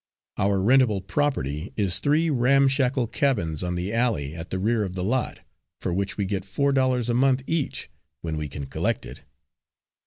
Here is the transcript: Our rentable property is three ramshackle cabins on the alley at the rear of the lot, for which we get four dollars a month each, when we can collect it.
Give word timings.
Our 0.39 0.57
rentable 0.57 1.05
property 1.05 1.73
is 1.77 1.99
three 1.99 2.31
ramshackle 2.31 3.05
cabins 3.09 3.61
on 3.61 3.75
the 3.75 3.93
alley 3.93 4.33
at 4.33 4.49
the 4.49 4.57
rear 4.57 4.83
of 4.83 4.95
the 4.95 5.03
lot, 5.03 5.41
for 5.79 5.93
which 5.93 6.17
we 6.17 6.25
get 6.25 6.43
four 6.43 6.73
dollars 6.73 7.07
a 7.07 7.13
month 7.13 7.43
each, 7.45 7.87
when 8.21 8.35
we 8.35 8.47
can 8.47 8.65
collect 8.65 9.05
it. 9.05 9.21